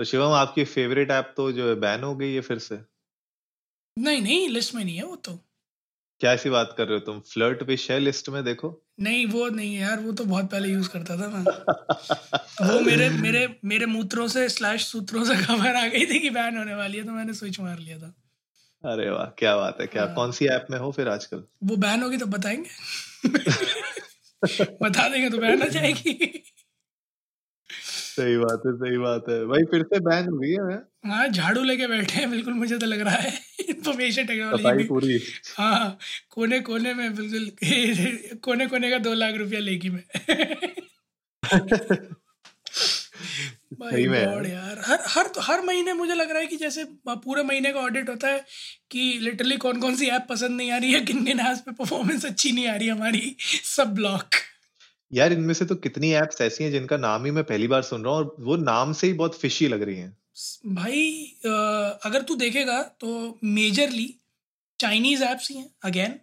तो 0.00 0.04
शिवम 0.04 0.32
आपकी 0.32 0.64
favourite 0.64 1.10
app 1.10 1.34
तो 1.36 1.52
जो 1.52 1.68
है 1.68 1.74
बैन 1.74 2.02
हो 2.02 2.16
गई 2.16 2.34
है 2.34 2.40
फिर 2.40 2.58
से? 2.58 2.78
नहीं 3.98 4.22
नहीं 4.22 4.48
लिस्ट 4.48 4.74
में 4.74 4.84
नहीं 4.84 4.96
है 4.96 5.04
वो 5.04 5.16
तो। 5.16 5.32
क्या 6.20 6.32
ऐसी 6.32 6.50
बात 6.50 6.74
कर 6.78 6.84
रहे 6.84 6.94
हो 6.94 7.00
तुम? 7.00 7.20
फ्लर्ट 7.20 7.62
विश 7.62 7.90
है 7.90 7.98
लिस्ट 7.98 8.28
में 8.28 8.44
देखो। 8.44 8.86
नहीं 9.00 9.26
वो 9.26 9.48
नहीं 9.48 9.74
है 9.74 9.80
यार 9.80 10.00
वो 10.00 10.12
तो 10.12 10.24
बहुत 10.24 10.50
पहले 10.50 10.68
यूज़ 10.68 10.88
करता 10.88 11.16
था 11.16 11.28
मैं 11.28 11.42
वो 12.74 12.80
मेरे 12.80 13.08
मेरे 13.08 13.60
मेरे 13.64 13.86
मूत्रों 13.86 14.28
से 14.28 14.48
स्लैश 14.48 14.86
सूत्रों 14.86 15.24
से 15.24 15.36
खबर 15.36 15.76
आ 15.76 15.86
गई 15.86 16.06
थी 16.06 16.18
कि 16.18 16.30
बैन 16.30 16.58
होने 16.58 16.74
वाली 16.74 16.98
है 16.98 17.04
तो 17.04 17.12
मैंने 17.12 17.34
स्विच 17.34 17.60
मार 17.60 17.78
लिया 17.78 17.98
था। 17.98 18.14
अरे 18.92 19.10
वाह 19.10 19.26
क्या 19.26 19.56
बात 19.56 19.80
है 19.80 19.86
क्या 19.86 20.04
हाँ। 20.04 20.14
कौन 20.14 20.32
सी 20.32 20.46
ऐप 20.46 20.66
में 20.70 20.78
हो 20.78 20.92
फिर 20.92 21.08
आजकल? 21.08 21.44
वो 21.64 21.76
बैन 21.76 22.02
होगी 22.02 22.16
तो 22.16 22.26
बताएँगे। 22.26 22.70
बता 24.82 25.08
देंगे 25.08 25.30
तो 25.30 25.38
बैन 25.38 25.62
आ 25.62 25.66
जाएगी। 25.66 26.42
सही 28.20 28.36
बात 28.36 28.62
है 28.66 28.72
सही 28.72 28.98
बात 28.98 29.24
है। 29.28 29.44
भाई 29.46 29.64
फिर 29.64 29.82
से 29.82 30.00
बैन 30.00 30.28
हो 30.28 30.38
गई 30.38 30.50
है 30.50 30.78
हाँ 31.06 31.28
झाड़ू 31.28 31.62
लेके 31.62 31.86
बैठे 31.86 32.18
हैं 32.20 32.30
बिल्कुल 32.30 32.54
मुझे 32.54 32.78
तो 32.78 32.86
लग 32.86 33.00
रहा 33.00 33.14
है। 33.14 33.32
इंफॉर्मेशन 33.68 34.26
टेक्नोलॉजी 34.26 34.84
पूरी। 34.84 35.20
हाँ 35.56 35.98
कोने 36.30 36.60
कोने 36.60 36.94
में 36.94 37.14
बिल्कुल 37.14 37.50
कोने 38.44 38.66
कोने 38.66 38.90
का 38.90 38.98
दो 38.98 39.14
लाख 39.14 39.34
रुपया 39.34 39.60
लेगी 39.60 39.90
मैं। 39.90 40.04
भाई 43.80 44.04
गॉड 44.04 44.46
यार। 44.46 44.82
हर 44.86 44.98
हर 45.08 45.30
हर 45.40 45.60
महीने 45.60 45.92
मुझे 45.92 46.14
लग 46.14 46.30
रहा 46.30 46.38
है 46.40 46.46
कि 46.46 46.56
जैसे 46.56 46.84
पूरे 47.08 47.42
महीने 47.42 47.72
का 47.72 47.80
ऑडिट 47.80 48.08
होता 48.08 48.28
है 48.28 48.44
कि 48.90 49.18
लिटरली 49.22 49.56
कौन 49.56 49.80
कौन 49.80 49.96
सी 49.96 50.06
ऐप 50.06 50.26
पसंद 50.30 50.56
नहीं 50.56 50.70
आ 50.72 50.76
रही 50.76 50.92
है 50.92 51.00
किन 51.00 51.24
किन 51.24 51.40
ऐप्स 51.40 51.60
पे 51.60 51.72
परफॉर्मेंस 51.72 52.26
अच्छी 52.26 52.52
नहीं 52.52 52.68
आ 52.68 52.74
रही 52.76 52.88
हमारी 52.88 53.36
सब 53.64 53.94
ब्लॉक 53.94 54.30
यार, 55.12 55.32
इनमें 55.32 55.54
से 55.54 55.64
तो 55.64 55.74
कितनी 55.76 56.12
एप्स 56.14 56.40
ऐसी 56.40 56.64
हैं 56.64 56.70
जिनका 56.72 56.96
नाम 56.98 57.24
ही 57.24 57.30
मैं 57.30 57.44
पहली 57.44 57.66
बार 57.68 57.82
सुन 57.82 58.04
रहा 58.04 58.14
हूँ 58.14 58.20
और 58.20 58.34
वो 58.40 58.56
नाम 58.58 58.92
से 58.92 59.06
ही 59.06 59.12
बहुत 59.12 59.38
फिशी 59.40 59.68
लग 59.68 59.82
रही 59.82 59.96
हैं। 59.96 60.16
भाई 60.66 61.02
अगर 62.04 62.22
तू 62.22 62.34
देखेगा 62.36 62.82
तो 63.00 63.38
मेजरली 63.44 64.14
चाइनीज़ 64.80 65.22
ऐप्स 65.24 65.50
ही 65.50 65.56
हैं 65.56 65.68
अगेन 65.84 66.14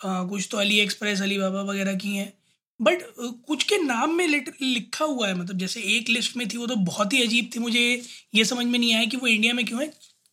कुछ 0.00 0.48
तो 0.50 0.58
अली 0.58 0.78
एक्सप्रेस 0.80 1.22
अली 1.22 1.38
बाबा 1.38 1.62
वगैरह 1.62 1.94
की 1.96 2.16
हैं 2.16 2.32
बट 2.80 3.02
कुछ 3.48 3.64
के 3.64 3.76
नाम 3.78 4.14
में 4.14 4.26
लिखा 4.26 5.04
हुआ 5.04 5.28
है 5.28 5.34
मतलब 5.34 5.58
जैसे 5.58 5.80
एक 5.96 6.08
लिस्ट 6.08 6.36
में 6.36 6.46
थी 6.48 6.56
वो 6.56 6.66
तो 6.66 6.76
बहुत 6.86 7.12
ही 7.12 7.22
अजीब 7.22 7.50
थी, 7.54 7.58
मुझे 7.60 8.02
ये 8.34 8.44
समझ 8.44 8.66
में 8.66 8.78
नहीं 8.78 8.94
आया 8.94 9.04
कि 9.04 9.16
वो 9.16 9.26
इंडिया 9.26 9.54
में 9.54 9.64
क्यों 9.66 9.80
है, 9.82 9.86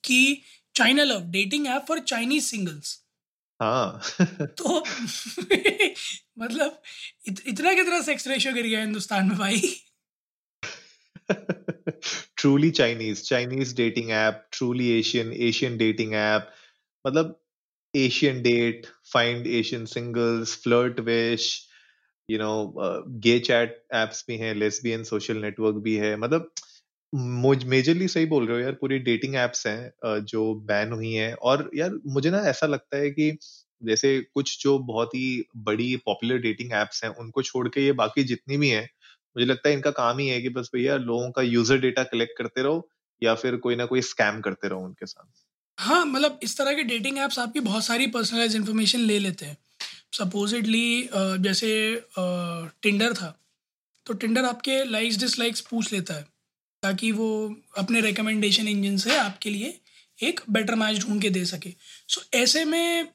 कि 0.03 0.41
China 0.75 1.03
love 1.03 1.29
dating 1.31 1.67
app 1.67 1.85
for 1.87 1.99
Chinese 2.07 2.43
singles 2.45 2.97
हाँ। 3.61 4.01
तो 4.57 4.79
मतलब 6.39 6.81
इत, 7.27 7.41
इतना 7.47 7.73
कितना 7.73 8.01
सेक्स 8.01 8.27
रेशियो 8.27 8.53
गिर 8.53 8.65
गया 8.65 8.79
हिंदुस्तान 8.79 9.27
में 9.27 9.37
भाई? 9.37 9.61
Truly 12.37 12.71
Chinese 12.71 13.21
Chinese 13.23 13.75
dating 13.75 14.09
app 14.11 14.47
truly 14.51 14.89
Asian 14.99 15.33
Asian 15.33 15.77
dating 15.77 16.13
app 16.13 16.49
मतलब 17.07 17.37
Asian 17.95 18.41
date 18.41 18.87
find 19.13 19.47
Asian 19.47 19.85
singles 19.85 20.55
flirt 20.55 20.99
wish 20.99 21.47
you 22.29 22.39
know 22.39 22.73
gay 23.07 23.39
chat 23.39 23.83
apps 23.93 24.25
भी 24.27 24.37
हैं 24.37 24.53
लेस्बियन 24.55 25.03
सोशल 25.03 25.37
नेटवर्क 25.37 25.75
भी 25.75 25.95
है 25.95 26.15
मतलब 26.17 26.51
मेजरली 27.13 28.07
सही 28.07 28.25
बोल 28.25 28.45
रहे 28.47 28.57
हो 28.57 28.63
यार, 28.63 28.73
पूरी 28.73 28.97
डेटिंग 29.01 29.35
एप्स 29.37 29.65
हैं 29.67 30.21
जो 30.25 30.53
बैन 30.65 30.91
हुई 30.91 31.13
हैं 31.13 31.33
और 31.43 31.69
यार 31.75 31.99
मुझे 32.07 32.29
ना 32.31 32.39
ऐसा 32.49 32.67
लगता 32.67 32.97
है 32.97 33.09
कि 33.11 33.31
जैसे 33.81 34.19
कुछ 34.33 34.61
जो 34.63 34.77
बहुत 34.85 35.15
ही 35.15 35.43
बड़ी 35.59 35.95
पॉपुलर 36.05 36.37
डेटिंग 36.41 36.73
एप्स 36.73 37.03
हैं, 37.03 37.11
उनको 37.11 37.41
छोड़ 37.43 37.67
के 37.69 37.85
ये 37.85 37.91
बाकी 37.95 38.23
जितनी 38.25 38.57
भी 38.57 38.69
हैं, 38.69 38.83
मुझे 39.35 39.45
लगता 39.45 39.69
है 39.69 39.75
इनका 39.75 39.91
काम 39.93 40.17
ही 40.19 40.27
है 40.29 40.41
कि 40.41 40.49
बस 40.51 40.69
भैया 40.75 40.97
लोगों 40.99 41.31
का 41.31 41.41
यूज़र 41.43 41.79
डेटा 41.81 42.03
कलेक्ट 42.05 42.37
करते 42.37 42.63
रहो 42.63 42.89
या 43.21 43.35
फिर 43.35 43.55
कोई 43.59 43.75
ना 43.75 43.85
कोई 43.85 44.01
स्कैम 44.03 44.41
करते 44.41 44.67
रहो 44.67 44.81
उनके 44.81 45.05
साथ। 45.05 45.43
हाँ 45.77 46.03
मतलब 46.05 46.39
इस 46.43 46.57
तरह 46.57 46.73
के 46.73 46.83
डेटिंग 46.83 47.17
ऐप्स 47.17 47.39
आपकी 47.39 47.59
बहुत 47.61 47.83
सारी 47.83 48.07
पर्सनलाइज 48.07 48.55
इन्फॉर्मेशन 48.55 48.99
ले 49.01 49.17
लेते 49.19 49.45
हैं। 49.45 49.57
सपोजिटली 50.13 51.09
जैसे 51.43 51.71
टिंडर 52.83 53.13
था 53.13 53.29
तो 54.05 54.13
टिंडर 54.15 54.45
आपके 54.45 54.83
लाइक्स 54.85 55.17
डिसलाइक्स 55.19 55.61
पूछ 55.63 55.93
लेता 55.93 56.13
है। 56.13 56.25
ताकि 56.83 57.11
वो 57.11 57.29
अपने 57.77 58.01
रिकमेंडेशन 58.01 58.67
इंजन 58.67 58.97
से 58.97 59.17
आपके 59.17 59.49
लिए 59.49 59.79
एक 60.19 60.41
बेटर 60.49 60.75
मैच 60.75 60.99
ढूंढ 61.01 61.21
के 61.21 61.29
दे 61.29 61.43
सके। 61.45 61.69
सो 61.69 62.21
so, 62.21 62.27
ऐसे 62.35 62.65
में 62.65 63.07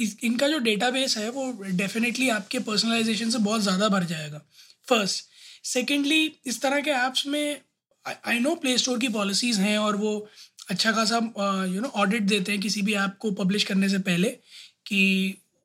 इस 0.00 0.16
इनका 0.24 0.48
जो 0.48 0.58
डेटाबेस 0.58 1.16
है 1.18 1.30
वो 1.30 1.50
डेफिनेटली 1.62 2.28
आपके 2.30 2.58
पर्सनलाइजेशन 2.60 3.30
से 3.30 3.38
बहुत 3.40 3.60
ज़्यादा 3.62 3.88
भर 3.88 4.04
जाएगा। 4.04 4.40
फ़र्स्ट 4.88 5.24
सेकेंडली 5.64 6.32
इस 6.46 6.60
तरह 6.62 6.80
के 6.80 6.90
ऐप्स 6.90 7.26
में 7.26 7.60
आई 8.04 8.38
नो 8.40 8.54
प्ले 8.56 8.76
स्टोर 8.78 8.98
की 8.98 9.08
पॉलिसीज़ 9.10 9.60
हैं 9.60 9.76
और 9.78 9.96
वो 9.96 10.14
अच्छा 10.70 10.92
खासा 10.92 11.16
यू 11.66 11.80
नो 11.80 11.88
ऑडिट 11.96 12.22
देते 12.24 12.52
हैं 12.52 12.60
किसी 12.60 12.82
भी 12.82 12.94
ऐप 12.96 13.16
को 13.20 13.30
पब्लिश 13.34 13.64
करने 13.64 13.88
से 13.88 13.98
पहले 14.00 14.28
कि 14.86 15.02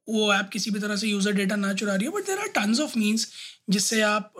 वो 0.07 0.33
ऐप 0.33 0.49
किसी 0.53 0.71
भी 0.71 0.79
तरह 0.79 0.95
से 0.95 1.07
यूज़र 1.07 1.31
डेटा 1.33 1.55
ना 1.55 1.73
चुरा 1.73 1.95
रही 1.95 2.05
हो 2.05 2.11
but 2.11 2.25
there 2.27 2.39
are 2.39 2.47
tons 2.55 2.79
of 2.79 2.97
means 2.99 3.27
जिससे 3.69 4.01
आप 4.03 4.33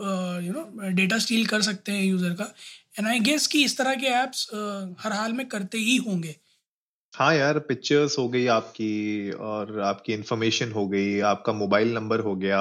यू 0.44 0.54
नो 0.54 0.90
डेटा 0.92 1.18
स्टील 1.20 1.46
कर 1.46 1.62
सकते 1.62 1.92
हैं 1.92 2.04
यूज़र 2.04 2.34
का। 2.34 2.54
एंड 2.96 3.08
आई 3.08 3.20
गेस 3.22 3.48
कि 3.48 3.64
इस 3.66 3.78
तरह 3.78 3.96
के 3.96 4.08
ऐप्स 4.16 4.48
हर 5.00 5.14
हाल 5.14 5.34
में 5.34 5.48
करते 5.48 5.78
ही 5.80 5.96
होंगे। 6.00 6.36
हाँ 7.14 7.34
यार 7.36 7.58
पिक्चर्स 7.68 8.18
हो 8.20 8.28
गई 8.30 8.46
आपकी 8.50 9.32
और 9.32 9.80
आपकी 9.82 10.14
इंफॉर्मेशन 10.14 10.72
हो 10.72 10.88
गई, 10.88 11.20
आपका 11.22 11.54
मोबाइल 11.54 11.94
नंबर 11.94 12.20
हो 12.20 12.36
गया, 12.36 12.60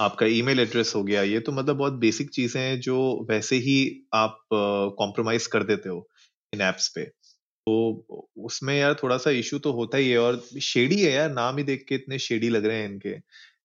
आपका 0.00 0.26
ईमेल 0.28 0.60
एड्रेस 0.60 0.92
हो 0.96 1.02
गया। 1.04 1.22
ये 1.22 1.40
तो 1.40 1.52
मतलब 1.52 1.76
बहुत 1.76 1.92
बेसिक 2.00 2.30
चीज़ें 2.30 2.60
हैं 2.60 2.80
जो 2.80 2.96
वैसे 3.30 3.56
ही 3.58 3.76
आप 4.14 4.38
कॉम्प्रोमाइज 4.52 5.46
कर 5.48 5.62
देते 5.64 5.88
हो 5.88 6.06
इन 6.52 6.60
एप्स 6.62 6.88
पे। 6.94 7.04
तो 7.66 8.24
उसमें 8.46 8.74
यार 8.76 8.94
थोड़ा 9.02 9.16
सा 9.18 9.30
इशू 9.32 9.58
तो 9.60 9.72
होता 9.72 9.98
ही 9.98 10.10
है 10.10 10.18
और 10.18 10.40
शेडी 10.62 11.00
है 11.02 11.12
यार, 11.12 11.30
नाम 11.32 11.58
ही 11.58 11.64
देख 11.64 11.84
के 11.88 11.94
इतने 11.94 12.18
शेडी 12.20 12.48
लग 12.50 12.66
रहे 12.66 12.78
हैं 12.78 12.88
इनके। 12.88 13.16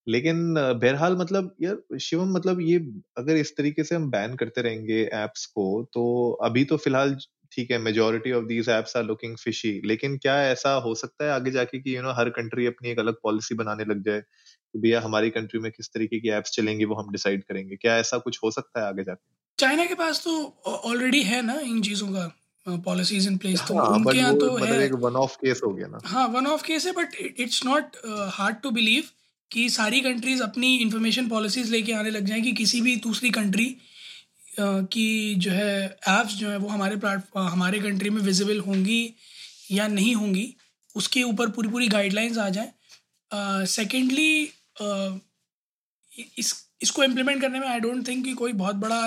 लेकिन 0.10 0.54
बहरहाल 0.56 1.16
मतलब 1.18 1.56
यार 1.62 1.98
शिवम 2.00 2.32
मतलब 2.34 2.62
ये 2.62 2.78
अगर 3.18 3.36
इस 3.38 3.56
तरीके 3.58 3.84
से 3.84 3.96
हम 3.96 4.10
बैन 4.12 4.36
करते 4.36 4.62
रहेंगे 4.62 5.02
एप्स 5.16 5.46
को 5.48 5.66
तो 5.94 6.06
अभी 6.44 6.64
तो 6.66 6.78
फ़िलहाल 6.78 7.16
ठीक 7.52 7.72
है 7.72 7.78
majority 7.78 8.32
of 8.32 8.46
these 8.46 8.70
apps 8.70 8.96
are 8.98 9.04
looking 9.04 9.38
fishy 9.38 9.72
लेकिन 9.86 10.18
क्या 10.18 10.42
ऐसा 10.44 10.74
हो 10.80 10.94
सकता 10.96 11.26
है 11.26 11.32
आगे 11.32 11.52
जाके 11.52 11.80
कि 11.80 11.96
यू 11.98 12.02
नो 12.02 12.12
हर 12.14 12.30
कंट्री 12.32 12.66
अपनी 12.66 12.90
एक 12.90 13.00
अलग 13.00 13.16
पॉलिसी 13.24 13.56
बनाने 13.56 13.86
लग 13.86 14.04
जाए 14.04 14.22
कि 14.22 14.80
भैया 14.80 15.02
हमारी 15.02 15.30
कंट्री 15.30 15.60
में 15.60 15.72
किस 15.72 15.90
तरीके 15.94 16.20
की 16.20 16.30
एप्स 16.30 16.52
चलेंगी 16.52 16.86
वो 16.86 16.96
हम 16.96 17.12
डिसाइड 17.12 17.44
करेंगे। 17.44 17.76
क्या 17.76 17.98
ऐसा 17.98 18.18
कुछ 18.20 18.40
हो 18.44 18.52
सकता 18.52 18.82
है 18.82 18.88
आगे 18.88 19.04
जाके? 19.04 19.26
चाइना 19.60 19.86
के 19.86 19.96
पास 19.96 20.24
तो 20.24 20.34
ऑलरेडी 20.68 21.22
है 21.24 21.42
ना 21.42 21.60
इन 21.62 21.82
चीज़ों 21.82 22.08
का 22.14 22.76
पॉलिसीज़ 22.86 23.28
इन 23.30 23.38
प्लेस 23.38 23.62
तो 23.68 23.74
हाँ 23.76 23.90
उनके 23.90 24.18
यहाँ 24.18 24.34
तो 24.36 24.52
मतलब 24.54 24.68
है 24.68 24.82
एक 24.82 24.92
वन 25.04 25.16
ऑफ़ 25.16 25.36
केस 25.38 25.62
हो 25.66 25.74
गया 25.74 25.88
ना। 25.88 26.02
हाँ 26.06 26.28
वन 26.28 26.48
ऑफ़ 26.48 26.64
केस 26.64 26.86
है 26.86 26.92
but 26.94 27.16
it's 27.40 27.64
not 27.66 27.98
hard 28.34 28.62
to 28.64 28.72
believe 28.72 29.04
कि 29.52 29.70
सारी 29.70 30.02
कंट्रीज़ 30.02 30.44
अपनी 30.44 30.76
इंफॉर्मेशन 30.78 31.28
पॉलिसीज़ 31.30 31.72
लेके 31.72 31.94
आने 31.94 32.10
लग 32.10 32.26
जाएँ 32.26 32.42
कि 32.42 32.52
किसी 32.52 32.82
भी 32.82 32.96
दूसरी 32.96 33.30
कंट्री 33.30 33.76
की 34.60 35.36
जो 35.36 35.52
है 35.52 35.98
ऐप्स 36.08 36.34
जो 36.36 36.50
है 36.50 36.58
वो 36.58 36.68
हमारे 36.68 36.96
प्लेटफॉर्म 36.96 37.48
हमारे 37.48 37.80
कंट्री 37.80 38.10
में 38.10 38.22
विजिबल 38.22 38.60
होंगी 38.60 39.14
या 39.72 39.88
नहीं 39.88 40.16
होंगी 40.16 40.56
उसके 40.96 41.24
ऊपर 41.24 41.50
पूरी 41.50 41.70
पूरी 41.70 41.88
गाइडलाइंस 41.88 42.38
आ 42.38 42.50
जाएँ। 42.50 42.72
सेकेंडली 43.66 44.50
इस 46.38 46.54
इसको 46.82 47.04
इम्प्लीमेंट 47.04 47.42
करने 47.42 47.60
में 47.60 47.68
आई 47.68 47.80
डोंट 47.80 48.08
थिंक 48.08 48.24
कि 48.26 48.34
कोई 48.34 48.54
बहुत 48.54 48.76
बड़ा 48.76 49.02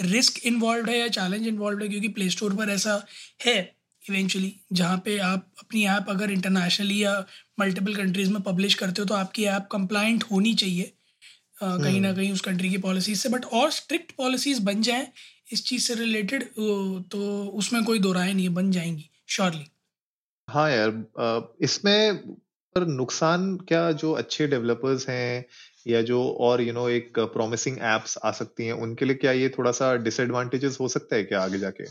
रिस्क 0.00 0.34
uh, 0.34 0.44
इन्वॉल्व 0.44 0.88
है 0.90 0.98
या 0.98 1.08
चैलेंज 1.08 1.46
इन्वॉल्व 1.46 1.82
है 1.82 1.88
क्योंकि 1.88 2.08
प्ले 2.08 2.28
स्टोर 2.30 2.54
पर 2.56 2.70
ऐसा 2.70 3.06
है। 3.46 3.76
इवेंचुअली 4.10 4.52
जहाँ 4.72 4.98
पे 5.04 5.18
आप 5.18 5.46
अपनी 5.60 5.84
ऐप 5.86 6.06
अगर 6.10 6.30
इंटरनेशनली 6.30 7.02
या 7.04 7.14
मल्टीपल 7.60 7.94
कंट्रीज़ 7.94 8.32
में 8.32 8.42
पब्लिश 8.42 8.74
करते 8.74 9.02
हो 9.02 9.06
तो 9.08 9.14
आपकी 9.14 9.44
ऐप 9.46 9.68
कंप्लाइंट 9.72 10.24
होनी 10.32 10.54
चाहिए 10.54 10.92
कहीं 11.62 12.00
ना 12.00 12.12
कहीं 12.12 12.32
उस 12.32 12.40
कंट्री 12.40 12.70
की 12.70 12.78
पॉलिसीज़ 12.78 13.20
से। 13.20 13.28
बट 13.28 13.44
और 13.54 13.70
स्ट्रिक्ट 13.72 14.12
पॉलिसीज़ 14.16 14.62
बन 14.62 14.82
जाएँ 14.82 15.06
इस 15.52 15.64
चीज़ 15.66 15.84
से 15.84 15.94
रिलेटेड 15.94 16.44
तो 17.10 17.44
उसमें 17.54 17.84
कोई 17.84 17.98
दो 18.00 18.12
राय 18.12 18.32
नहीं 18.32 18.48
है 18.48 18.54
बन 18.54 18.70
जाएँगी 18.70 19.10
श्योरली 19.28 19.66
हाँ 20.48 20.70
यार 20.70 20.90
इसमें 21.62 22.16
पर 22.76 22.86
नुकसान 22.86 23.56
क्या 23.68 23.90
जो 23.94 24.12
अच्छे 24.12 24.46
डेवलपर्स 24.46 25.08
हैं 25.08 25.44
या 25.86 26.00
जो 26.02 26.22
और 26.40 26.60
यू 26.60 26.66
you 26.66 26.74
नो 26.74 26.80
know, 26.80 26.90
एक 26.90 27.18
प्रॉमिसिंग 27.34 27.78
एप्स 27.86 28.18
आ 28.24 28.30
सकती 28.32 28.66
हैं 28.66 28.72
उनके 28.80 29.04
लिए 29.04 29.16
क्या 29.16 29.32
ये 29.32 29.48
थोड़ा 29.58 29.72
सा 29.72 29.94
डिसएडवांटेजेस 29.98 30.78
हो 30.80 30.88
सकता 30.88 31.16
है 31.16 31.22
क्या 31.24 31.42
आगे 31.42 31.58
जाके? 31.58 31.84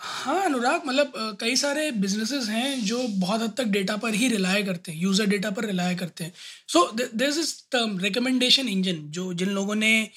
हाँ 0.00 0.42
अनुराग 0.44 0.82
मतलब 0.86 1.12
कई 1.40 1.56
सारे 1.56 1.90
बिजनेसेस 1.92 2.48
हैं 2.48 2.84
जो 2.86 2.98
बहुत 3.20 3.40
हद 3.42 3.54
तक 3.58 3.64
डेटा 3.66 3.96
पर 3.96 4.14
ही 4.14 4.28
रिलाय 4.28 4.62
करते 4.62 4.92
हैं 4.92 5.00
यूज़र 5.00 5.26
डेटा 5.26 5.50
पर 5.50 5.64
रिलाय 5.66 5.94
करते 5.94 6.24
हैं। 6.24 6.32
So 6.68 6.84
there 6.92 7.28
is 7.28 7.54
term 7.72 7.98
recommendation 7.98 8.68
engine 8.68 9.00
जो 9.10 9.32
जिन 9.34 9.48
लोगों 9.50 9.74
ने 9.74 10.10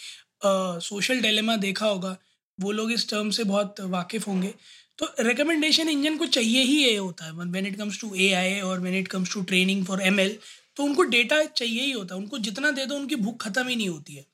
सोशल 0.44 1.16
uh, 1.16 1.22
डेलेमा 1.22 1.56
देखा 1.58 1.86
होगा 1.86 2.16
वो 2.58 2.72
लोग 2.72 2.92
इस 2.92 3.10
टर्म 3.10 3.30
से 3.30 3.44
बहुत 3.44 3.82
वाकिफ़ 3.90 4.26
होंगे। 4.28 4.54
तो 5.00 5.08
रिकमेंडेशन 5.20 5.90
इंजन 5.90 6.18
को 6.18 6.26
चाहिए 6.28 6.64
ही 6.64 6.78
ये 6.84 6.96
होता 6.96 7.26
है। 7.26 7.32
When 7.34 7.66
it 7.66 7.78
comes 7.78 8.00
to 8.02 8.14
A 8.16 8.32
I 8.34 8.60
और 8.62 8.80
when 8.80 8.96
it 8.96 9.08
comes 9.08 9.34
to 9.34 9.42
training 9.44 9.86
for 9.86 10.02
M 10.04 10.20
L 10.20 10.38
तो 10.78 10.84
उनको 10.84 11.04
डेटा 11.16 11.44
चाहिए 11.44 11.82
ही 11.82 11.92
होता 11.92 12.16
है। 12.16 12.22
उनको 12.22 12.38
जितना 12.40 12.72
दे 12.72 12.86
दो 12.86 12.96
उनकी 12.96 13.16
भूख 13.18 13.44
ख़त्म 13.44 13.68
ही 13.68 13.76
नहीं 13.76 13.90
होती 13.90 14.16
है। 14.16 14.26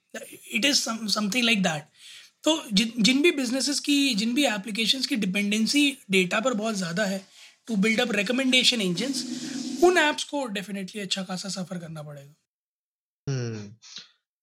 It 0.52 0.66
is 0.66 0.84
something 1.10 1.44
like 1.46 1.64
that 1.64 1.84
तो 2.48 2.62
जिन 2.74 2.92
जिन 3.04 3.22
भी 3.22 3.32
बिजनेसेस 3.32 3.80
की, 3.80 4.16
जिन 4.16 4.34
भी 4.34 4.46
एप्लीकेशंस 4.46 5.06
की 5.08 5.16
डिपेंडेंसी 5.16 5.82
डेटा 6.12 6.40
पर 6.40 6.54
बहुत 6.54 6.76
ज़्यादा 6.76 7.06
है 7.06 7.22
to 7.68 7.76
build 7.76 8.02
up 8.02 8.12
recommendation 8.12 8.82
engines 8.82 9.24
उन 9.84 9.98
एप्स 9.98 10.24
को 10.24 10.46
डेफिनेटली 10.48 11.02
अच्छा 11.02 11.24
खासा 11.24 11.50
सफ़र 11.50 11.78
करना 11.78 12.04
पड़ेगा। 12.04 12.34
हम्म। 13.28 13.60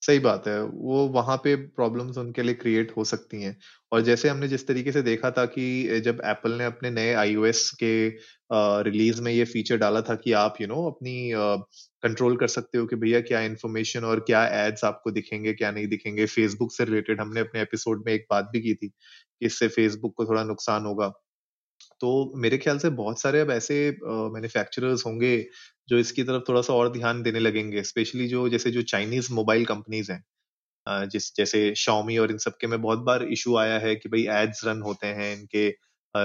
सही 0.04 0.18
बात 0.18 0.46
है। 0.48 0.60
वो 0.62 1.06
वहाँ 1.08 1.36
पे 1.36 1.54
प्रॉब्लम्स 1.56 2.16
उनके 2.18 2.42
लिए 2.42 2.54
क्रिएट 2.54 2.92
हो 2.96 3.04
सकती 3.04 3.42
हैं। 3.42 3.56
और 3.92 4.00
जैसे 4.02 4.28
हमने 4.28 4.48
जिस 4.48 4.66
तरीके 4.66 4.92
से 4.92 5.02
देखा 5.02 5.30
था 5.30 5.44
कि 5.46 6.00
जब 6.00 6.20
एप्पल 6.24 6.52
ने 6.52 6.64
अपने 6.64 6.90
नए 6.90 7.12
आईओएस 7.14 7.70
के 7.82 7.92
रिलीज़ 8.84 9.20
में 9.22 9.32
ये 9.32 9.44
फीचर 9.44 9.76
डाला 9.76 10.00
था 10.00 10.14
कि 10.14 10.32
आप 10.34 10.60
यू 10.60 10.66
you 10.66 10.76
नो 10.76 10.80
know, 10.80 10.94
अपनी 10.94 11.30
कंट्रोल 12.02 12.36
कर 12.36 12.48
सकते 12.48 12.78
हो 12.78 12.86
कि 12.86 12.96
भैया 12.96 13.20
क्या 13.22 13.40
इन्फॉर्मेशन 13.42 14.04
और 14.04 14.20
क्या 14.20 14.46
एड्स 14.66 14.84
आपको 14.84 15.10
दिखेंगे 15.10 15.52
क्या 15.54 15.70
नहीं 15.70 15.86
दिखेंगे। 15.88 16.26
फेसबुक 16.26 16.72
से 16.72 16.84
रिलेटेड 16.84 17.20
हमने 17.20 17.40
अपने 17.40 17.62
एपिसोड 17.62 18.04
में 18.06 18.12
एक 18.12 18.26
बात 18.30 18.50
भी 18.52 18.60
की 18.60 18.74
थी 18.74 18.88
कि 18.88 19.46
इससे 19.46 19.68
फेसबुक 19.68 20.14
को 20.16 20.24
थोड़ा 20.26 20.44
नुकसान 20.44 20.84
होगा। 20.86 21.12
तो 22.00 22.10
मेरे 22.38 22.58
ख्याल 22.58 22.78
से 22.78 22.90
बहुत 22.92 23.20
सारे 23.20 23.40
अब 23.40 23.50
ऐसे 23.50 23.76
मैन्युफैक्चरर्स 24.04 25.04
होंगे 25.06 25.36
जो 25.88 25.98
इसकी 25.98 26.22
तरफ़ 26.22 26.42
थोड़ा 26.48 26.62
सा 26.62 26.75
और 26.75 26.92
ध्यान 26.92 27.22
देने 27.22 27.38
लगेंगे 27.40 27.82
स्पेशली 27.82 28.28
जो 28.28 28.48
जैसे 28.48 28.70
जो 28.70 28.82
चाइनीज़ 28.82 29.32
मोबाइल 29.32 29.64
कंपनीज़ 29.64 30.12
हैं 30.12 30.25
जिस 30.88 31.36
जैसे 31.36 31.75
Xiaomi 31.76 32.19
और 32.20 32.31
इन 32.31 32.38
सब 32.38 32.56
के 32.60 32.66
में 32.66 32.82
बहुत 32.82 32.98
बार 32.98 33.22
इशू 33.25 33.56
आया 33.56 33.78
है 33.78 33.94
कि 33.96 34.08
भाई 34.08 34.26
एड्स 34.42 34.64
रन 34.64 34.81
होते 34.82 35.06
हैं 35.06 35.36
इनके 35.36 35.70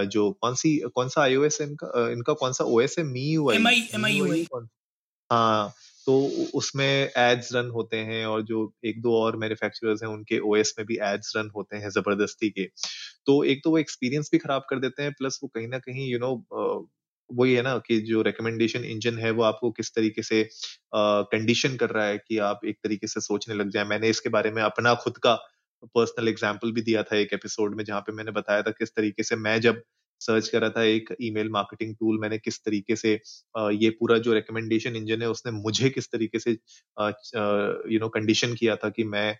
जो 0.06 0.32
कौन 0.32 0.56
सी 0.56 0.78
कौन 0.96 1.10
सा 1.10 1.22
आईओएस 1.22 1.58
है 1.62 1.68
इनका 1.68 2.10
इनका 2.12 2.34
कौन 2.34 2.52
सा 2.54 2.64
ओएस 2.64 2.96
है? 3.00 3.04
मी 3.06 3.22
यूआई 3.32 3.58
हाँ 5.32 5.74
तो 6.08 6.20
उसमें 6.54 6.86
एड्स 7.18 7.54
रन 7.54 7.70
होते 7.70 7.98
हैं 7.98 8.26
और 8.26 8.42
जो 8.42 8.74
एक 8.86 9.02
दो 9.02 9.14
और 9.22 9.38
मैन्युफैक्चरर्स 9.38 10.04
हैं 10.04 10.10
उनके 10.10 10.40
ओएस 10.40 10.74
में 10.80 10.86
भी 10.88 10.98
एड्स 11.02 11.34
रन 11.38 11.50
होते 11.56 11.78
हैं 11.78 11.90
ज़बरदस्ती 11.90 12.50
के। 12.50 12.66
तो 13.26 13.44
एक 13.44 13.62
तो 13.64 13.72
वो 13.72 13.78
एक्सपीरियंस 13.78 14.30
भी 14.32 14.38
खराब 14.38 14.66
कर 14.70 14.80
देते 14.80 15.04
हैं 15.04 15.12
प्लस 15.14 15.40
वो 15.44 15.50
कहीं 15.56 15.68
ना 15.68 15.80
कहीं 15.80 16.08
यू 16.12 16.18
you 16.18 16.22
नो 16.26 16.34
know, 16.36 16.88
वही 17.30 17.54
है 17.54 17.62
ना 17.62 17.78
कि 17.80 18.00
जो 18.02 18.22
रिकमेंडेशन 18.22 18.84
इंजन 18.86 19.18
है, 19.20 19.32
वो 19.32 19.44
आपको 19.44 19.72
किस 19.72 19.94
तरीके 19.96 20.24
से 20.24 20.44
कंडीशन 20.96 21.76
कर 21.78 21.90
रहा 21.90 22.06
है 22.06 22.18
कि 22.20 22.38
आप 22.44 22.66
एक 22.66 22.78
तरीके 22.84 23.08
से 23.08 23.22
सोचने 23.22 23.56
लग 23.56 23.70
जाए। 23.72 23.86
मैंने 23.86 24.10
इसके 24.10 24.30
बारे 24.30 24.52
में 24.52 24.62
अपना 24.64 24.94
खुद 25.04 25.18
का 25.18 25.34
पर्सनल 25.96 26.28
एग्ज़ाम्पल 26.28 26.72
भी 26.72 26.82
दिया 26.82 27.04
था 27.04 27.16
एक 27.18 27.34
एपिसोड 27.34 27.76
में, 27.76 27.84
जहाँ 27.84 28.02
पे 28.02 28.14
मैंने 28.14 28.32
बताया 28.34 28.62
था 28.62 28.72
किस 28.74 28.96
तरीके 28.96 29.24
से 29.24 29.36
मैं 29.38 29.60
जब 29.62 29.82
सर्च 30.22 30.48
कर 30.50 30.62
रहा 30.62 30.70
था 30.70 30.84
एक 30.86 31.16
ईमेल 31.24 31.50
मार्केटिंग 31.50 31.96
टूल 31.96 32.20
मैंने 32.20 32.38
किस 32.38 32.60
तरीके 32.64 32.96
से 32.96 33.14
ये 33.14 33.90
पूरा 34.00 34.18
जो 34.18 34.34
रिकमेंडेशन 34.34 34.96
इंजन 34.96 35.22
है, 35.22 35.30
उसने 35.30 35.52
मुझे 35.54 35.90
किस 35.90 36.12
तरीके 36.12 36.40
से 36.40 36.52
यू 36.52 38.00
नो 38.00 38.10
कंडीशन 38.10 38.54
किया 38.56 38.76
था 38.76 38.90
कि 38.90 39.04
मैं 39.06 39.32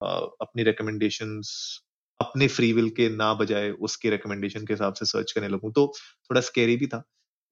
अपनी 0.00 0.62
रिकमेंडेशन 0.62 1.40
अपने 2.20 2.46
फ्री 2.48 2.72
विल 2.72 2.88
के 2.96 3.08
ना 3.08 3.32
बजाय 3.34 3.70
उसके 3.82 4.10
रिकमेंडेशन 4.10 4.66
के 4.66 4.72
हिसाब 4.72 4.94
से 4.94 5.04
सर्च 5.06 5.32
करने 5.32 5.48
लगूं। 5.48 5.70
तो 5.72 5.86
थोड़ा 6.30 6.40
स्केरी 6.40 6.76
भी 6.76 6.86
था। 6.86 7.02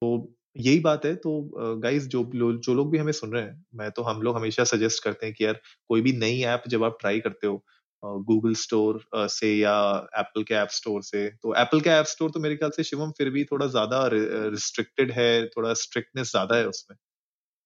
तो 0.01 0.09
यही 0.57 0.79
बात 0.79 1.05
है 1.05 1.15
तो 1.15 1.31
गाइस 1.83 2.07
जो 2.07 2.23
जो 2.35 2.73
लोग 2.73 2.91
भी 2.91 2.97
हमें 2.97 3.11
सुन 3.11 3.33
रहे 3.33 3.43
हैं 3.43 3.65
मैं 3.75 3.89
तो 3.91 4.03
हम 4.03 4.21
लोग 4.21 4.35
हमेशा 4.35 4.63
सजेस्ट 4.63 5.03
करते 5.03 5.25
हैं 5.25 5.35
कि 5.35 5.45
यार 5.45 5.59
कोई 5.89 6.01
भी 6.01 6.13
नई 6.17 6.41
ऐप 6.53 6.63
जब 6.67 6.83
आप 6.83 6.97
ट्राई 7.01 7.19
करते 7.19 7.47
हो 7.47 7.63
गूगल 8.27 8.53
स्टोर 8.55 9.03
से 9.15 9.53
या 9.57 9.73
एप्पल 10.19 10.43
के 10.43 10.53
ऐप 10.53 10.69
स्टोर 10.71 11.03
से 11.03 11.27
तो 11.43 11.55
एप्पल 11.55 11.81
के 11.81 11.89
ऐप 11.89 12.05
स्टोर 12.05 12.31
तो 12.31 12.39
मेरे 12.39 12.55
ख्याल 12.55 12.71
से 12.71 12.83
शिवम 12.83 13.11
फिर 13.17 13.29
भी 13.29 13.43
थोड़ा 13.43 13.67
ज़्यादा 13.67 13.99
रिस्ट्रिक्टेड 14.13 15.11
है 15.11 15.29
थोड़ा 15.47 15.73
स्ट्रिक्टनेस 15.81 16.31
ज़्यादा 16.31 16.55
है 16.55 16.67
उसमें। 16.67 16.97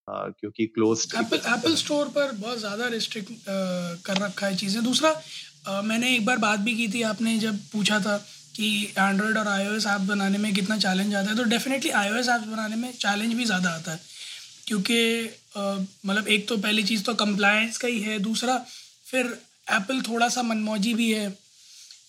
क्योंकि 0.08 0.66
क्लोज 0.68 1.08
एप्पल 1.16 1.38
एप्पल 1.54 1.76
स्टोर 1.76 2.08
पर 2.10 2.31
बहुत 2.34 2.58
ज़्यादा 2.60 2.88
रिस्ट्रिक्ट 2.90 3.31
कर 4.06 4.18
रखा 4.18 4.48
है 4.48 4.56
चीज़ें। 4.56 4.84
दूसरा 4.84 5.10
आ, 5.68 5.81
मैंने 5.84 6.16
एक 6.16 6.26
बार 6.26 6.38
बात 6.40 6.60
भी 6.60 6.76
की 6.78 6.88
थी 6.90 7.02
आपने 7.04 7.38
जब 7.40 7.58
पूछा 7.72 8.00
था 8.00 8.18
कि 8.56 8.68
एंड्रॉयड 8.98 9.38
और 9.38 9.48
आईओएस 9.48 9.86
ऐप 9.88 10.02
बनाने 10.04 10.38
में 10.38 10.54
कितना 10.54 10.78
चैलेंज 10.80 11.16
आता 11.16 11.30
है 11.30 11.36
तो 11.38 11.44
डेफिनेटली 11.50 11.92
आईओएस 11.94 12.30
ऐप्स 12.30 12.48
बनाने 12.48 12.75
में 12.75 12.92
चैलेंज 12.94 13.34
भी 13.34 13.46
ज़्यादा 13.46 13.69
आता 13.72 13.92
है। 13.92 14.00
क्योंकि 14.68 15.00
मतलब 15.57 16.28
एक 16.28 16.48
तो 16.48 16.57
पहली 16.57 16.84
चीज़ 16.84 17.04
तो 17.04 17.13
कंप्लायंस 17.16 17.78
का 17.78 17.88
ही 17.88 18.00
है, 18.02 18.19
दूसरा 18.19 18.57
फिर 19.06 19.25
एप्पल 19.72 20.02
थोड़ा 20.04 20.30
सा 20.30 20.42
मनमौजी 20.44 20.94
भी 20.94 21.12
है। 21.12 21.30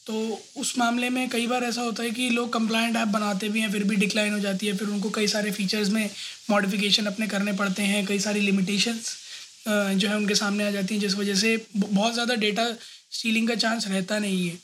तो 0.07 0.41
उस 0.57 0.73
मामले 0.79 1.09
में 1.11 1.29
कई 1.29 1.47
बार 1.47 1.65
ऐसा 1.65 1.83
होता 1.83 2.03
है 2.03 2.11
कि 2.11 2.29
लोग 2.31 2.53
कंप्लाइंट 2.53 2.97
ऐप 2.97 3.09
बनाते 3.09 3.49
भी 3.49 3.61
हैं, 3.61 3.71
फिर 3.73 3.85
भी 3.85 3.97
डिक्लाइन 3.97 4.33
हो 4.33 4.39
जाती 4.41 4.67
है, 4.67 4.77
फिर 4.77 4.89
उनको 4.89 5.11
कई 5.11 5.27
सारे 5.29 5.51
फीचर्स 5.53 5.89
में 5.89 6.11
मॉडिफिकेशन 6.51 7.07
अपने 7.07 7.27
करने 7.27 7.53
पड़ते 7.55 7.83
हैं, 7.83 8.05
कई 8.07 8.19
सारी 8.21 8.41
लिमिटेशंस 8.41 9.15
जो 9.69 10.09
है 10.09 10.17
उनके 10.17 10.35
सामने 10.35 10.67
आ 10.67 10.71
जाती 10.71 10.95
हैं, 10.95 11.01
जिस 11.01 11.15
वजह 11.15 11.35
से 11.35 11.57
बहुत 11.77 12.13
ज़्यादा 12.15 12.35
डेटा 12.37 12.71
स्टीलिंग 13.13 13.49
का 13.49 13.55
चांस 13.57 13.87
रहता 13.89 14.19
नहीं 14.19 14.49
है। 14.49 14.59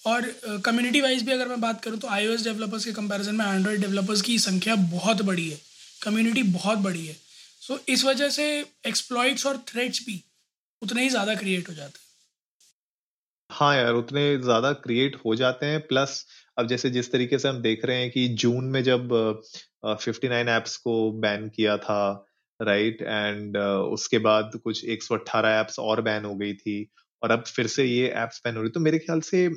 और 0.00 0.26
कम्युनिटी 0.64 1.00
वाइज 1.00 1.22
भी 1.22 1.32
अगर 1.32 1.48
मैं 1.48 1.60
बात 1.60 1.82
करूँ 1.84 1.98
तो 1.98 2.08
आईओएस 2.08 2.44
डेवलपर्स 2.44 2.84
के 2.84 2.92
कंपैरिजन 2.92 3.34
में 3.34 3.44
एंड्रॉयड 3.46 3.80
डेवलपर्स 3.80 4.22
की 4.22 4.38
संख्या 4.40 4.74
बहुत 4.92 5.22
बड़ी 5.22 5.48
है। 5.48 5.58
कम्युनिटी 6.02 6.42
बहुत 6.44 6.78
बड़ी 6.80 7.06
है। 7.06 7.14
सो 7.14 7.74
so, 7.74 7.80
इस 7.88 8.04
वजह 8.04 8.28
से 8.30 8.46
एक्सप्लॉइट्स 8.86 9.46
और 9.46 9.58
थ्रेट्स 9.68 10.04
भी 10.06 10.22
उतने 10.82 11.02
ही 11.02 11.08
ज़्यादा 11.08 11.34
क्रिएट 11.34 11.68
हो 11.68 11.74
जाते 11.74 11.98
हैं। 11.98 12.08
हाँ 13.50 13.76
यार 13.76 13.94
उतने 13.94 14.22
ज़्यादा 14.38 14.72
क्रिएट 14.80 15.16
हो 15.24 15.34
जाते 15.34 15.66
हैं। 15.66 15.80
प्लस 15.86 16.24
अब 16.56 16.66
जैसे 16.66 16.90
जिस 16.90 17.12
तरीके 17.12 17.38
से 17.38 17.48
हम 17.48 17.60
देख 17.62 17.84
रहे 17.84 18.00
हैं 18.00 18.10
कि 18.10 18.26
जून 18.40 18.64
में 18.66 18.82
जब 18.84 19.08
फिफ्टी 19.86 20.28
नाइन 20.28 20.48
एप्स 20.48 20.76
को 20.78 20.94
बैन 21.20 21.48
किया 21.48 21.76
था 21.78 22.02
राइट 22.60 23.02
एंड 23.02 23.56
उसके 23.56 24.18
बाद 24.20 24.60
कुछ 24.64 24.84
एक 24.86 25.02
सौ 25.02 25.14
अट्ठारह 25.14 25.58
एप्स 25.60 25.78
और 25.78 26.00
बैन 26.02 26.24
हो 26.24 26.34
गई 26.34 26.54
थी। 26.54 26.90
और 27.22 27.30
अब 27.30 27.44
फिर 27.46 27.66
से 27.68 27.84
ये 27.84 28.06
एप्स 28.16 28.40
बैन 28.44 28.56
हो 28.56 28.62
रही 28.62 28.70
तो 28.70 28.80
मेरे 28.80 28.98
ख्याल 28.98 29.20
से 29.22 29.48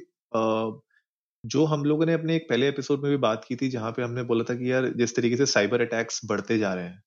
जो 1.44 1.66
हम 1.66 1.84
लोगों 1.86 2.06
ने 2.06 2.13
अपने 2.13 2.36
एक 2.36 2.48
पहले 2.50 2.68
एपिसोड 2.70 3.04
में 3.04 3.12
भी 3.12 3.18
बात 3.20 3.46
की 3.48 3.56
थी, 3.58 3.70
जहाँ 3.70 3.92
पे 3.94 4.04
हमने 4.04 4.24
बोला 4.25 4.44
था 4.50 4.56
कि 4.56 4.72
यार, 4.72 4.88
जिस 4.92 5.16
तरीके 5.16 5.38
से 5.38 5.46
साइबर 5.48 5.82
अटैक्स 5.82 6.22
बढ़ते 6.28 6.58
जा 6.60 6.74
रहे 6.75 6.86
हैं 6.86 7.02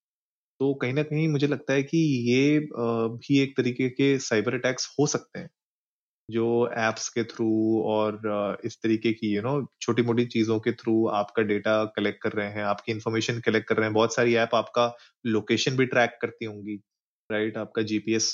तो 0.59 0.73
कहीं 0.75 0.93
ना 0.93 1.03
कहीं 1.03 1.27
मुझे 1.29 1.47
लगता 1.47 1.73
है 1.73 1.83
कि 1.85 1.97
ये 2.27 2.59
भी 2.71 3.39
एक 3.41 3.53
तरीके 3.57 3.89
के 3.91 4.17
साइबर 4.21 4.55
अटैक्स 4.55 4.87
हो 4.99 5.07
सकते 5.07 5.39
हैं, 5.39 5.49
जो 6.29 6.67
एप्स 6.79 7.09
के 7.11 7.23
थ्रू 7.25 7.49
और 7.87 8.59
इस 8.65 8.77
तरीके 8.83 9.13
की 9.13 9.35
यू 9.35 9.41
नो 9.43 9.53
छोटी 9.81 10.01
मोटी 10.03 10.25
चीज़ों 10.27 10.59
के 10.61 10.71
थ्रू 10.73 11.07
आपका 11.15 11.43
डेटा 11.45 11.83
कलेक्ट 11.97 12.21
कर 12.23 12.33
रहे 12.33 12.49
हैं, 12.49 12.63
आपकी 12.65 12.91
इन्फॉर्मेशन 12.91 13.39
कलेक्ट 13.41 13.69
कर 13.69 13.77
रहे 13.77 13.85
हैं, 13.85 13.93
बहुत 13.93 14.15
सारी 14.15 14.35
ऐप 14.37 14.55
आपका 14.55 14.91
लोकेशन 15.27 15.77
भी 15.77 15.85
ट्रैक 15.87 16.17
करती 16.21 16.45
होंगी। 16.45 16.79
Right 17.29 17.45
right? 17.45 17.61
आपका 17.61 17.81
जीपीएस 17.81 18.25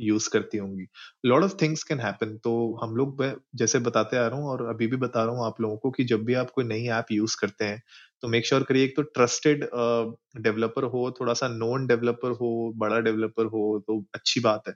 यूज़ 0.00 0.28
करती 0.30 0.58
होंगी। 0.58 0.86
Lot 1.26 1.42
of 1.42 1.54
things 1.62 1.82
can 1.82 2.00
happen. 2.00 2.36
तो 2.44 2.52
हम 2.82 2.96
लोग 2.96 3.24
जैसे 3.56 3.78
बताते 3.78 4.16
आ 4.16 4.26
रहा 4.26 4.38
हूँ 4.38 4.48
और 4.50 4.66
अभी 4.68 4.86
भी 4.86 4.96
बता 4.96 5.24
रहा 5.24 5.34
हूँ 5.34 5.44
आप 5.46 5.60
लोगों 5.60 5.76
को 5.76 5.90
कि 5.90 6.04
जब 6.04 6.24
भी 6.24 6.34
आप 6.34 6.50
कोई 6.50 6.64
नई 6.64 6.86
ऐप 6.98 7.12
यूज़ 7.12 7.36
करते 7.40 7.64
हैं 7.64 7.82
तो 8.22 8.28
मेक 8.28 8.46
श्योर 8.46 8.62
करिए 8.62 8.84
एक 8.84 8.96
तो 8.96 9.02
ट्रस्टेड 9.02 9.64
डेवलपर 10.42 10.84
हो 10.84 11.10
थोड़ा 11.20 11.34
सा 11.34 11.48
नोन 11.48 11.86
डेवलपर 11.86 12.30
हो 12.32 12.50
बड़ा 12.76 13.00
डेवलपर 13.00 13.46
हो 13.46 13.78
तो 13.86 14.00
अच्छी 14.14 14.40
बात 14.40 14.68
है। 14.68 14.74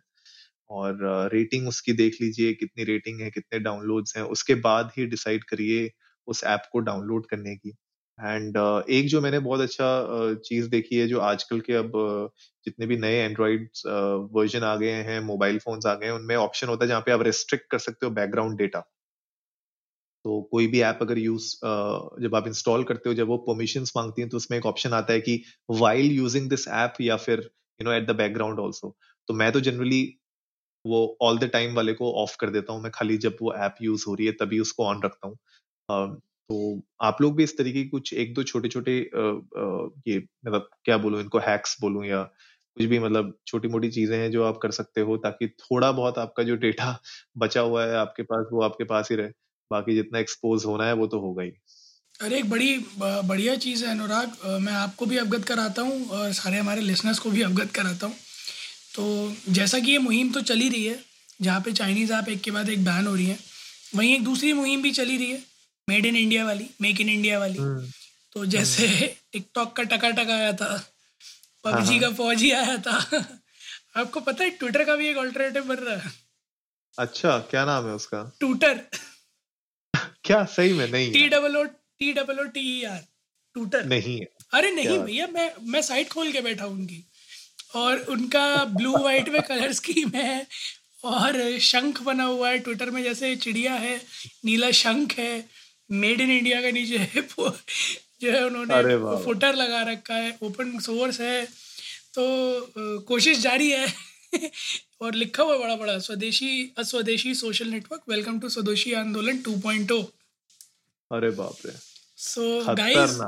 और 0.71 0.99
रेटिंग 1.33 1.63
uh, 1.63 1.69
उसकी 1.69 1.93
देख 1.93 2.17
लीजिए 2.23 2.53
कितनी 2.55 2.85
रेटिंग 2.85 3.21
है 3.21 3.31
कितने 3.31 3.59
डाउनलोड्स 3.61 4.17
हैं 4.17 4.25
उसके 4.37 4.55
बाद 4.63 4.91
ही 4.99 5.07
डिसाइड 5.07 5.45
करिए 5.45 5.91
उस 6.29 6.45
ऐप 6.45 6.63
को 6.73 6.81
डाउनलोड 6.81 7.27
करने 7.27 7.57
की। 7.57 7.73
एंड 8.19 8.59
uh, 8.59 8.83
एक 8.91 9.07
जो 9.07 9.21
मैंने 9.21 9.39
बहुत 9.39 9.61
अच्छा 9.61 9.85
uh, 10.19 10.37
चीज़ 10.39 10.69
देखी 10.69 10.99
है 10.99 11.07
जो 11.07 11.21
आजकल 11.21 11.61
के 11.61 11.73
अब 11.73 11.93
uh, 11.93 12.41
जितने 12.65 12.87
भी 12.87 12.97
नए 12.97 13.15
एंड्रॉइड 13.15 13.69
वर्जन 14.33 14.63
आ 14.63 14.77
गए 14.77 14.91
हैं 14.91 15.21
मोबाइल 15.21 15.59
फोन्स 15.59 15.87
आ 15.87 15.95
गए 15.95 16.07
हैं 16.07 16.13
उनमें 16.13 16.37
ऑप्शन 16.37 16.69
होता 16.69 16.85
है 16.85 16.89
जहाँ 16.89 17.01
पे 17.01 17.13
आप 17.13 17.23
रेस्ट्रिक्ट 17.23 17.71
कर 17.71 17.79
सकते 17.79 18.07
हो 18.07 18.13
बैकग्राउंड 18.13 18.59
डेटा 18.59 18.81
तो 20.25 20.41
कोई 20.43 20.67
भी 20.67 20.81
ऐप 20.81 20.99
अगर 21.03 21.19
यूज़ 21.19 21.57
जब 22.23 22.35
आप 22.35 22.47
इंस्टॉल 22.47 22.85
करते 22.85 23.09
हो 23.09 23.15
जब 23.15 23.29
वो 23.29 23.37
परमिशन 23.39 23.85
मांगती 23.97 24.23
हैं 24.23 24.29
तो 24.31 24.37
उसमें 24.37 24.59
एक 24.59 24.67
ऑप्शन 24.67 24.93
आता 24.93 25.13
है 25.13 25.21
कि 25.21 25.43
वाइल 25.71 26.13
यूजिंग 26.13 26.49
दिस 26.51 26.69
ऐप 26.69 26.95
या 27.01 27.17
फिर 27.17 27.41
you 27.81 27.85
know 27.85 27.93
at 27.93 28.07
the 28.07 28.17
background 28.17 28.59
also 28.59 28.97
तो 29.29 29.35
मैं 29.35 29.53
तो 29.53 29.61
जनरली 29.61 30.03
वो 30.87 31.19
ऑल 31.23 31.39
द 31.39 31.45
टाइम 31.45 31.75
वाले 31.75 31.93
को 31.93 32.13
ऑफ़ 32.13 32.37
कर 32.41 32.51
देता 32.51 32.73
हूँ 32.73 32.83
मैं 32.83 32.93
खाली 32.95 33.19
जब 33.19 33.37
वो 33.43 33.55
ऐप 33.55 33.75
यूज़ 33.83 34.05
हो 34.09 34.15
रही 34.15 34.27
है 34.27 34.33
तभी 34.33 34.61
उसको 34.61 34.85
ऑन 34.85 35.03
रखता 35.05 35.29
हूँ। 35.29 35.37
तो 36.51 36.83
आप 37.03 37.23
लोग 37.23 37.37
भी 37.37 37.45
इस 37.45 37.57
तरीके 37.59 37.83
की 37.83 37.89
कुछ 37.89 38.13
एक 38.13 38.35
दो 38.35 38.43
छोटे 38.43 38.69
छोटे 38.69 38.93
ये 40.09 40.19
मतलब 40.19 40.69
क्या 40.85 40.97
बोलूँ 40.99 41.21
इनको 41.21 41.39
हैक्स 41.39 41.77
बोलूँ 41.81 42.05
या 42.07 42.23
कुछ 42.77 42.87
भी 42.87 42.99
मतलब 42.99 43.39
छोटी 43.47 43.69
मोटी 43.69 43.91
चीज़ें 43.91 44.19
हैं 44.19 44.31
जो 44.31 44.45
आप 44.45 44.59
कर 44.63 44.71
सकते 44.71 45.01
हो 45.01 45.17
ताकि 45.17 45.49
थोड़ा 45.49 45.93
बहुत 45.93 46.19
आपका 46.19 46.43
जो 46.43 46.57
डेटा 46.57 47.01
बचा 47.39 47.61
हुआ 47.61 47.85
है 47.87 47.97
आपके 47.97 48.23
पास, 48.23 48.47
वो 48.53 48.63
आपके 48.63 48.85
पास 48.85 49.09
ही 49.11 49.17
रहे। 49.17 49.29
बाकी 49.71 49.95
जितना 49.95 50.19
एक्सपोज 50.19 50.65
होना 50.65 50.85
है 50.85 50.93
वो 50.93 51.07
तो 51.07 51.21
होगा 51.21 51.43
ही। 51.43 51.51
अरे, 52.21 52.39
एक 52.39 52.51
बड़ी 52.51 52.79
बढ़िया 53.01 53.57
चीज़ 53.57 53.85
है 53.85 53.91
अनुराग। 53.91 54.37
मैं 54.61 54.73
आपको 54.73 55.07
भी 55.07 55.17
अवगत 55.17 55.45
कराता 55.45 55.83
हूँ 55.83 56.09
और 56.09 56.33
सारे 56.33 56.59
हमारे 56.59 56.81
लिसनर्स 56.81 57.19
को 57.19 57.31
भी 57.31 57.43
अवगत 57.43 57.71
कराता 57.71 58.07
हूँ। 58.07 58.15
तो 58.95 59.33
जैसा 59.49 59.79
कि 59.79 59.91
ये 59.91 59.99
मुहिम 59.99 60.33
तो 60.33 60.41
चली 60.41 60.69
रही 60.69 60.85
है, 60.85 60.99
जहाँ 61.43 61.61
पे 61.61 61.73
चाइनीज़ 61.73 62.13
ऐप 62.13 62.29
एक 62.29 62.41
के 62.41 62.51
बाद 62.51 62.69
एक 62.69 62.85
बैन 62.85 63.07
हो 63.07 63.15
रही 63.15 63.27
है, 63.27 63.39
वहीं 63.97 64.15
एक 64.15 64.25
दूसरी 64.25 64.53
मुहिम 64.53 64.83
भी 64.83 64.91
चली 64.91 65.17
रही 65.17 65.31
है। 65.31 65.43
मेड 65.89 66.07
इन 66.07 66.17
इंडिया 66.17 66.45
वाली 66.45 66.69
मेक 66.81 67.01
इन 67.01 67.09
इंडिया 67.09 67.39
वाली। 67.39 67.59
हम्म। 67.59 67.91
तो 68.35 68.45
जैसे 68.47 68.87
टिकटॉक 69.33 69.77
का 69.77 69.83
टका 69.83 70.11
टका 70.13 70.35
आया 70.35 70.53
था 70.53 70.73
पबजी 71.65 71.75
हाँ, 71.75 71.85
हाँ। 71.85 72.01
का 72.01 72.11
फौजी 72.17 72.51
आया 72.53 72.77
था। 72.79 72.97
आपको 73.97 74.21
पता 74.21 74.45
है 74.45 74.51
ट्विटर 74.59 74.85
का 74.85 74.95
भी 74.97 75.09
एक 75.09 75.17
ऑल्टरनेटिव 75.17 75.65
बन 75.65 75.77
रहा 75.77 75.97
है। 75.97 76.13
अच्छा 76.99 77.39
क्या 77.51 77.65
नाम 77.65 77.87
है 77.87 77.95
उसका? 77.95 78.23
ट्विटर 78.41 78.81
क्या? 80.25 80.45
सही 80.47 80.73
में 80.73 80.91
नहीं 80.91 81.13
T 81.13 81.29
double 81.29 81.57
O 81.57 81.65
T 81.65 82.13
double 82.13 82.41
O 82.41 82.45
T 82.55 82.61
E 82.79 82.83
R 82.85 82.99
Twitter 83.57 83.85
नहीं 83.87 84.19
है। 84.19 84.27
अरे 84.55 84.71
नहीं 84.71 84.99
भैया 84.99 85.27
मैं 85.27 85.51
मैं 85.73 85.83
साइट 85.83 86.09
खोल 86.09 86.33
के 86.33 86.41
बैठा 86.41 86.67
उनकी। 86.67 87.05
और 87.77 87.99
उनका 88.11 88.65
ब्लू 88.65 88.97
वाइट 88.97 89.29
में 89.29 89.41
कलर 89.43 89.73
स्कीम 89.73 90.11
है 90.15 90.47
और 91.05 91.59
शंख 91.63 92.01
बना 92.03 92.25
हुआ 92.25 92.51
है 92.51 92.59
ट्विटर 92.59 92.91
में 92.91 93.03
जैसे 93.03 93.35
चिड़िया 93.37 93.75
है 93.75 93.97
नीला 94.45 94.71
शंख 94.71 95.19
है 95.19 95.33
मेड 95.91 96.21
इन 96.21 96.31
इंडिया 96.31 96.61
का 96.63 96.71
नीचे 96.71 96.99
है 96.99 97.23
जो 98.23 98.31
है 98.33 98.45
उन्होंने 98.47 98.75
फुटर 99.25 99.55
लगा 99.55 99.83
रखा 99.83 100.15
है 100.15 100.37
ओपन 100.43 100.79
सोर्स 100.81 101.21
है 101.21 101.45
तो 102.15 103.01
कोशिश 103.09 103.39
जारी 103.39 103.71
है 103.71 103.87
और 105.03 105.15
लिखा 105.15 105.43
हुआ 105.43 105.57
बड़ा 105.59 105.77
बड़ा 105.77 105.99
स्वदेशी 105.99 106.51
अस्वदेशी 106.79 107.35
सोशल 107.35 107.69
नेटवर्क 107.69 108.03
वेलकम 108.09 108.39
टू 108.41 108.49
स्वदेशी 108.49 108.93
आंदोलन 108.93 109.39
2.0 109.49 110.03
अरे 111.11 111.31
बाप 111.31 111.67
रे। 111.67 111.73
सो 112.19 112.75
गाइस 112.75 113.19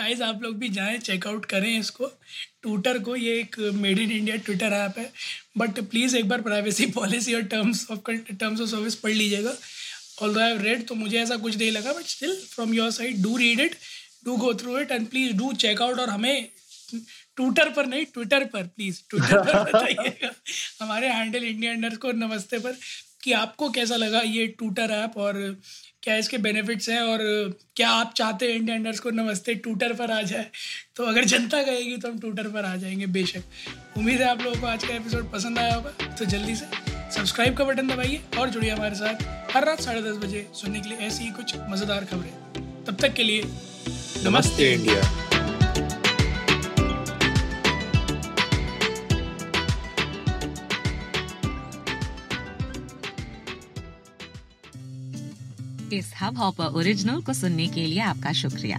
गाइस 0.00 0.20
आप 0.22 0.42
लोग 0.42 0.56
भी 0.58 0.68
जाएँ 0.68 0.98
चेकआउट 0.98 1.46
करें 1.46 1.78
इसको। 1.78 2.06
ट्विटर 2.62 2.98
को 2.98 3.16
ये 3.16 3.38
एक 3.40 3.58
made 3.74 3.98
in 3.98 4.10
India 4.12 4.36
Twitter 4.46 4.72
app 4.72 4.98
है 4.98 5.12
बट 5.58 5.80
प्लीज़ 5.90 6.16
एक 6.16 6.28
बार 6.28 6.42
प्राइवेसी 6.42 6.86
पॉलिसी 6.98 7.34
और 7.40 7.42
terms 7.54 7.86
of 7.90 8.10
terms 8.10 8.60
of 8.60 8.68
service 8.70 8.94
पढ़ 8.94 9.12
लीजिएगा। 9.12 9.56
ऑल 10.22 10.40
आई 10.40 10.58
रेड 10.58 10.86
तो 10.86 10.94
मुझे 10.94 11.22
ऐसा 11.22 11.36
कुछ 11.36 11.56
नहीं 11.56 11.70
लगा 11.70 11.92
but 11.92 12.04
still 12.04 12.36
from 12.36 12.74
your 12.74 12.90
side 12.90 13.22
do 13.22 13.36
read 13.36 13.60
it 13.60 13.76
do 14.24 14.36
go 14.36 14.54
through 14.54 14.78
it 14.78 14.90
and 14.90 15.06
please 15.06 15.32
do 15.32 15.52
check out 15.52 15.98
और 15.98 16.10
हमें 16.10 16.48
ट्विटर 17.36 17.68
पर 17.70 17.86
नहीं 17.86 18.04
ट्विटर 18.04 18.44
पर 18.44 18.62
प्लीज़ 18.62 19.02
ट्विटर 19.10 19.38
पर 19.38 19.62
बताइएगा। 19.72 20.30
हमारे 20.80 21.08
हैंडल 21.08 21.44
इंडिया 21.44 21.72
अंडर 21.72 21.96
को 21.96 22.12
नमस्ते 22.12 22.58
पर 22.58 22.76
कि 23.22 23.32
आपको 23.32 23.70
कैसा 23.70 23.96
लगा 23.96 24.20
ये 24.20 24.46
ट्विटर 24.46 24.90
ऐप 24.90 25.16
और 25.16 25.60
क्या 26.02 26.16
इसके 26.16 26.38
बेनिफिट्स 26.38 26.88
हैं 26.88 27.00
और 27.00 27.18
क्या 27.76 27.88
आप 27.90 28.14
चाहते 28.16 28.46
हैं 28.46 28.56
इंडिया 28.56 28.76
अंडर्स 28.76 29.00
को 29.00 29.10
नमस्ते 29.10 29.54
ट्विटर 29.54 29.92
पर 29.92 30.10
आ 30.10 30.22
जाए? 30.22 30.50
तो 30.96 31.04
अगर 31.04 31.24
जनता 31.24 31.62
कहेगी 31.62 31.96
तो 31.96 32.08
हम 32.08 32.18
ट्विटर 32.18 32.48
पर 32.48 32.64
आ 32.64 32.76
जाएँगे 32.76 33.06
बेशक। 33.06 33.42
उम्मीद 33.96 34.20
है 34.20 34.28
आप 34.28 34.42
लोगों 34.42 34.60
को 34.60 34.66
आज 34.66 34.84
का 34.84 34.94
एपिसोड 34.94 35.32
पसंद 35.32 35.58
आया 35.58 35.74
होगा 35.74 35.90
तो 35.90 36.24
जल्दी 36.24 36.56
से 36.56 36.87
सब्सक्राइब 37.10 37.56
का 37.56 37.64
बटन 37.64 37.88
दबाइए 37.88 38.20
और 38.38 38.50
जुड़िए 38.50 38.70
हमारे 38.70 38.94
साथ 38.94 39.22
हर 39.54 39.64
रात 39.64 39.80
साढ़े 39.80 40.00
दस 40.02 40.16
बजे 40.16 40.46
सुनने 40.54 40.80
के 40.80 40.88
लिए 40.88 40.98
ऐसी 40.98 41.24
ही 41.24 41.30
कुछ 41.30 41.54
मज़ेदार 41.70 42.04
खबरें। 42.04 42.84
तब 42.84 42.96
तक 43.00 43.14
के 43.14 43.22
लिए 43.22 43.42
नमस्ते 44.24 44.72
इंडिया। 44.74 45.00
इस 55.92 56.12
हब 56.20 56.38
हॉपर 56.38 56.64
ओरिजिनल 56.78 57.20
को 57.22 57.32
सुनने 57.32 57.66
के 57.68 57.86
लिए 57.86 58.00
आपका 58.02 58.32
शुक्रिया। 58.32 58.78